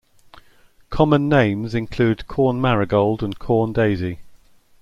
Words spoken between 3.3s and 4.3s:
corn daisy.